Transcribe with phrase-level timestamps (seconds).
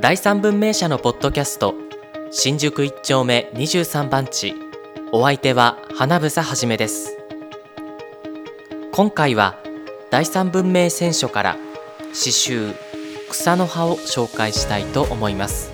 [0.00, 1.74] 第三文明社のポッドキャスト
[2.32, 4.54] 新宿一丁目23番地。
[5.12, 7.16] お相手は花房はじめです。
[8.92, 9.56] 今回は
[10.10, 11.56] 第三文明選書から
[12.12, 12.74] 詩集
[13.30, 15.70] 草の葉を紹介したいと思います。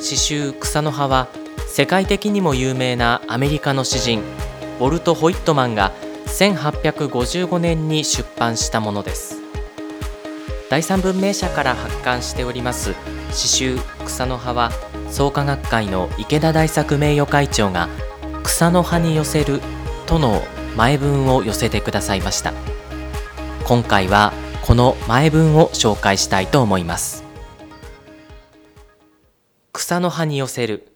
[0.00, 1.28] 詩集草の葉は
[1.66, 4.22] 世界的にも有名なアメリカの詩人
[4.80, 5.92] ウォルト・ホイットマンが
[6.26, 9.39] 1855年に出版したものです。
[10.70, 12.94] 第三文明社から発刊しております
[13.32, 14.70] 詩集草の葉は
[15.10, 17.88] 創価学会の池田大作名誉会長が
[18.44, 19.60] 草の葉に寄せる
[20.06, 20.40] との
[20.76, 22.52] 前文を寄せてくださいました。
[23.64, 27.24] 今回はこの前文を紹介したいと思います。
[29.72, 30.92] 草の葉に寄せる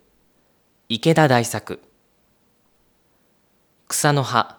[0.89, 1.81] 池田大作。
[3.89, 4.59] 草の葉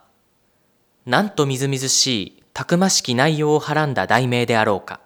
[1.06, 5.05] なんとみずみずしいたくましき内容をはらんだ題名であろうか。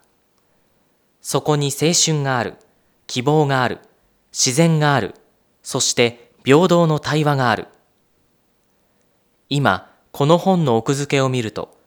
[1.31, 2.55] そこに青春がある、
[3.05, 3.77] 希望がある、
[4.31, 5.13] 自然がある、
[5.61, 7.67] そして平等の対話がある。
[9.47, 11.77] 今、この本の奥付けを見ると、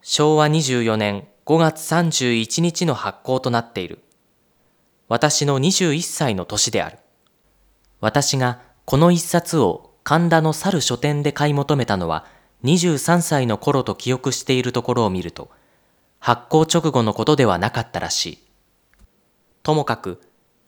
[0.00, 3.98] 昭和24年5月31日の発行となっている。
[5.08, 6.98] 私の21歳の年である。
[8.00, 12.26] 私がこの一冊を神田の猿書店で買い求めたのは
[12.62, 15.50] 23歳の頃と記憶しているところを見ると、
[16.20, 18.43] 発行直後のことではなかったらしい。
[19.64, 20.20] ともかく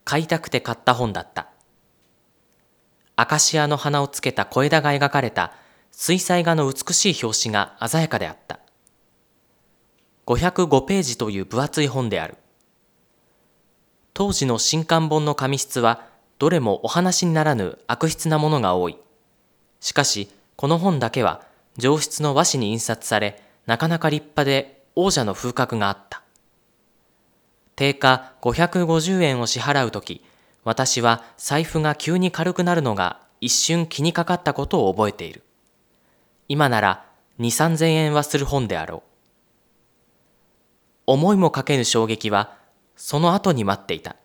[0.04, 1.48] 買いたくて買った本だった。
[3.14, 5.52] アカシアの花をつけた小枝が描かれた
[5.92, 8.58] 水彩画の美しい表紙が鮮やかであった。
[10.26, 12.36] 505ページという分厚い本である。
[14.14, 16.06] 当時の新刊本の紙質は
[16.38, 18.96] どれもお話にならぬ悪質なものが多い。
[19.80, 21.42] しかし、この本だけは
[21.76, 26.22] 上質の和紙に印刷され、なかなか立派で王者の風格があった。
[27.76, 30.24] 定価550円を支払うとき、
[30.64, 35.42] 私は財布が急に軽くなるのが一瞬気にかかったことを覚えている。
[36.48, 37.04] 今なら
[37.38, 39.02] 2、3000円はする本であろう。
[41.06, 42.56] 思いもかけぬ衝撃は
[42.96, 44.16] その後に待っていた。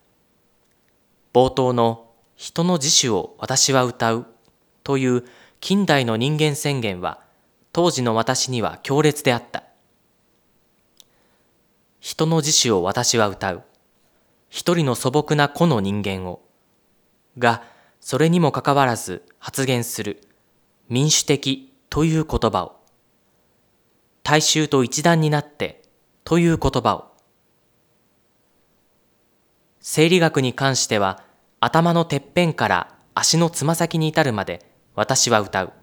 [1.33, 4.25] 冒頭の人の自主を私は歌う
[4.83, 5.25] という
[5.59, 7.19] 近代の人間宣言は
[7.71, 9.63] 当時の私には強烈であった。
[12.01, 13.61] 人の自主を私は歌う。
[14.49, 16.41] 一人の素朴な個の人間を。
[17.37, 17.63] が、
[17.99, 20.19] それにもかかわらず発言する
[20.89, 22.81] 民主的という言葉を。
[24.23, 25.83] 大衆と一段になって
[26.23, 27.11] という言葉を。
[29.79, 31.23] 生理学に関しては
[31.59, 35.73] 頭のてっぺんから足のつま先に至るまで私は歌う。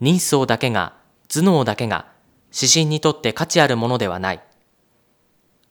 [0.00, 0.98] 人相だけが、
[1.28, 2.12] 頭脳だけが、
[2.54, 4.42] 指針にとって価値あるものではない。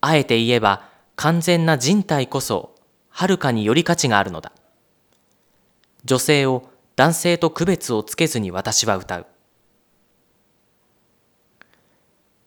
[0.02, 0.84] あえて言えば
[1.16, 2.76] 完全な人体こそ
[3.10, 4.52] はるかにより価値があるのだ。
[6.06, 9.26] 女性を男性と区別をつけずに私は歌う。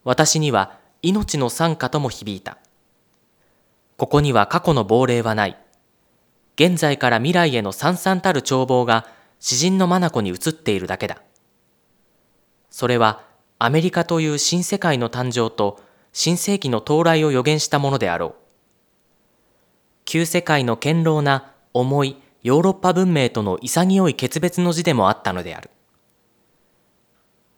[0.05, 2.59] 私には命の賛歌とも響いた。
[3.97, 5.57] ここには過去の亡霊はない。
[6.55, 9.07] 現在から未来へのさんさんたる眺望が
[9.41, 11.23] 詩人の眼に映っているだけだ。
[12.71, 13.23] それは
[13.59, 15.81] アメリカという新世界の誕生と
[16.13, 18.35] 新世紀の到来を予言したものであろう。
[20.05, 25.71] 旧世界の堅牢な重いヨーロッパ文明との潔い決別の字でもあったのである。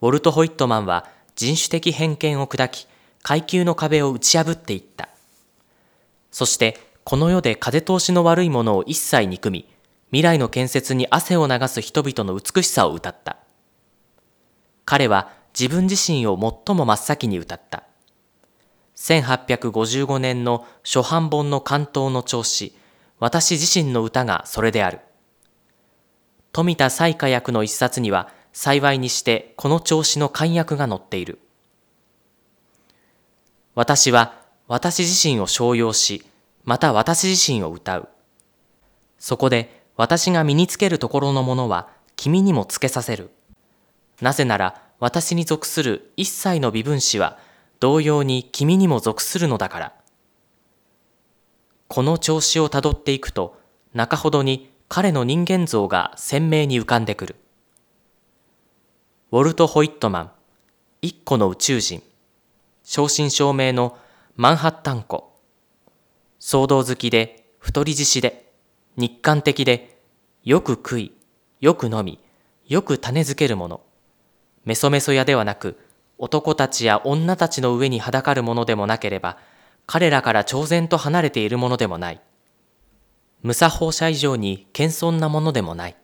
[0.00, 2.86] ウォルト・ホイットマンは人種的偏見を砕き、
[3.22, 5.08] 階級の壁を打ち破っていった。
[6.30, 9.68] そして、この世で風通しの悪いものを一切憎み、
[10.10, 13.38] 未来の建設に汗を流す人々の美しさを歌った。
[14.84, 16.36] 彼は自分自身を
[16.66, 17.84] 最も真っ先に歌った。
[18.96, 22.74] 1855年の初版本の関東の調子、
[23.18, 25.00] 私自身の歌がそれである。
[26.52, 31.38] 富田彩花役の一冊には、幸いにしてこの調子の簡約が載っている。
[33.74, 34.34] 私は
[34.68, 36.24] 私自身を商用し、
[36.64, 38.08] また私自身を歌う。
[39.18, 43.30] そこで私が身につけるところのものは君にもつけさせる。
[44.20, 47.38] なぜなら私に属する一切の微分子は
[47.82, 49.92] 同様に君にも属するのだから。
[51.88, 53.58] この調子をたどっていくと、
[53.92, 57.34] 中ほどに彼の人間像が鮮明に浮かんでくる。
[59.32, 60.30] ウォルト・ホイットマン、
[61.00, 62.04] 一個の宇宙人、
[62.84, 63.98] 正真正銘の
[64.36, 65.32] マンハッタン湖、
[66.38, 68.52] 騒動好きで太り獅子で、
[68.96, 69.98] 日韓的で、
[70.44, 71.12] よく食い、
[71.60, 72.20] よく飲み、
[72.64, 73.80] よく種付けるもの、
[74.64, 75.80] メソメソ屋ではなく、
[76.22, 79.38] 男たちや女たちの上にはだかるものでもなければ、
[79.86, 82.20] 彼らから超然と離れているものでもない。
[83.42, 85.96] 無作法者以上に謙遜なものでもない。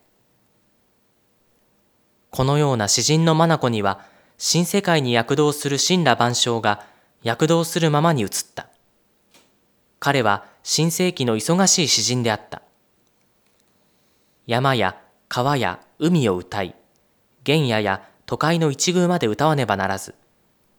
[2.31, 4.01] このような詩人の眼には、
[4.37, 6.85] 新世界に躍動する神羅万象が
[7.23, 8.67] 躍動するままに映った。
[10.01, 12.61] 彼は新世紀の忙しい詩人であった。
[14.47, 14.97] 山や
[15.29, 16.75] 川や海を歌い、
[17.45, 20.13] 原野や都会の一宮まで歌わねばならず、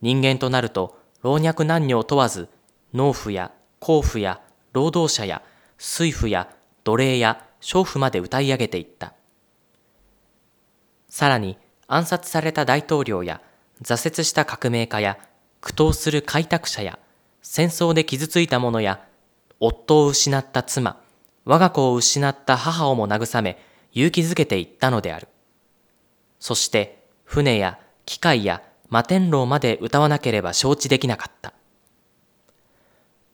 [0.03, 2.49] 人間となると老若男女を問わず、
[2.95, 3.51] 農夫や
[3.81, 4.41] 甲夫や
[4.73, 5.43] 労働者や
[5.77, 6.49] 水夫や
[6.85, 9.15] 奴隷や娼婦まで歌い上げていった。
[11.09, 11.59] さらに
[11.89, 13.41] 暗殺された大統領や
[13.83, 15.19] 挫折した革命家や
[15.61, 17.01] 苦闘する開拓者や
[17.43, 19.05] 戦争で傷ついた者や
[19.59, 21.03] 夫を失った妻、
[21.45, 23.59] 我が子を失った母をも慰め
[23.91, 25.27] 勇気づけていったのである。
[26.39, 27.00] そして
[27.31, 31.55] 船や機械や摩天楼まで歌わなければ承知できなかった。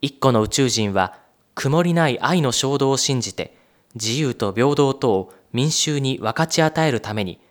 [0.01, 1.17] 一個の宇宙人は
[1.55, 3.57] 曇りない愛の衝動を信じて
[3.95, 7.41] 自由と平等とを民衆に分かち与えるために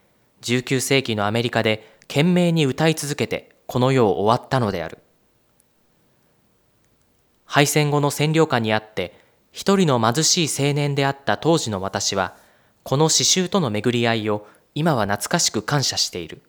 [0.43, 4.99] 19世紀のアメリカで懸命に歌い続けてこの世を終わったのである。
[7.45, 9.19] 敗戦後の占領下にあって
[9.51, 12.37] 一人の貧しい青年であった当時の私は
[12.85, 14.47] この詩集との巡り合いを
[14.77, 16.43] 今は懐かしく感謝している。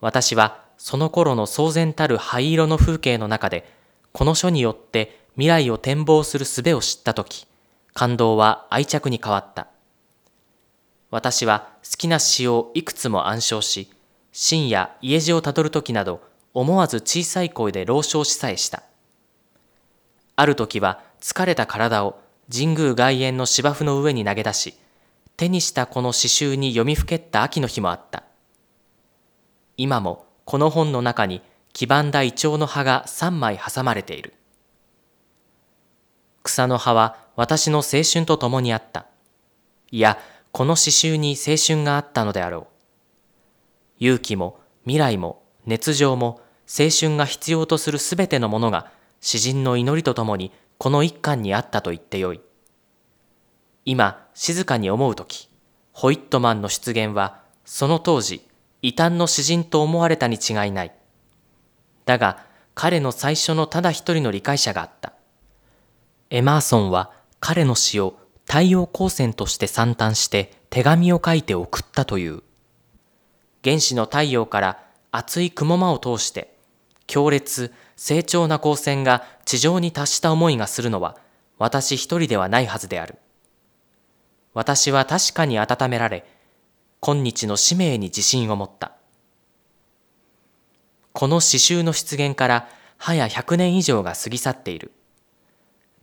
[0.00, 3.68] 私はその頃の騒然たる灰色の風景の中で
[4.12, 7.48] この書によって未来を展望する術を知ったとき、
[7.92, 9.66] 感動は愛着に変わった。
[11.10, 13.90] 私は好きな詩をいくつも暗唱し、
[14.30, 16.22] 深夜家路をたどるときなど、
[16.54, 18.84] 思わず小さい声で朗唱しさえした。
[20.36, 24.74] ある時は疲れた体を神宮外苑の芝生の上に投げ出し、
[25.36, 28.24] 手にしたこの詩集に読みふけった秋の日もあった。
[29.76, 31.42] 今もこの本の中に
[31.72, 34.34] 黄ばんだイチョウの葉が三枚挟まれている。
[36.42, 39.06] 草の葉は私の青春と共にあった。
[39.90, 40.18] いや、
[40.50, 42.66] この詩集に青春があったのであろう。
[43.98, 48.90] 勇気も未来も熱情も青春が必要とするすべてのものが
[49.20, 52.40] 詩人の祈りとともにこの一巻にあったと言ってよい。
[53.84, 55.48] 今、静かに思うとき、
[55.92, 58.46] ホイットマンの出現は、その当時、
[58.80, 60.92] 異端の詩人と思われたに違いない。
[62.04, 62.44] だが、
[62.74, 65.12] 彼の最初のただ一人の理解者があった。
[66.30, 72.42] エマーソンは彼の詩を太陽光線として散端して手紙を書いて送ったという。
[73.62, 76.56] 原始の太陽から熱い雲間を通して、
[77.06, 81.16] 強烈、成長な光線が地上に達した思いがするのは
[81.58, 83.18] 私一人ではないはずである。
[84.54, 86.26] 私は確かに温められ、
[87.00, 88.92] 今日の使命に自信を持った。
[91.12, 92.68] この詩集の出現から
[92.98, 94.92] 早100年以上が過ぎ去っている。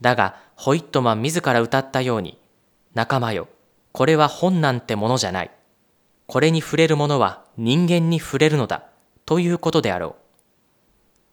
[0.00, 2.38] だが、ホイットマン自ら歌ったように、
[2.94, 3.48] 仲間よ、
[3.92, 5.50] これは本なんてものじゃない。
[6.26, 8.84] これに触れる者は人間に触れるのだ、
[9.26, 10.14] ということであろう。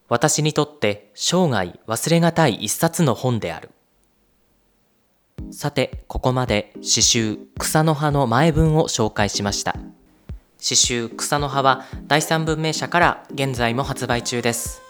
[0.09, 3.69] 私にとって生涯忘れがたい一冊の本である。
[5.51, 9.75] さて、ここまで詩集草の葉の前文を紹介しました。
[10.57, 14.81] 詩集草の葉は第三文明社から現在も発売中です。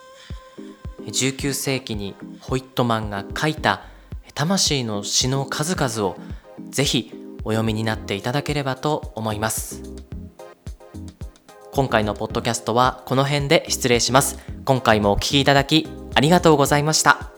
[1.07, 3.81] 19世紀にホイットマンが書いた
[4.33, 6.17] 魂の詩の数々を
[6.69, 7.11] ぜひ
[7.43, 9.81] お読みになっていただければと思います
[11.71, 17.36] 今回のポッドキャストはこの辺で失礼します今回もお聴きいただきありがとうございました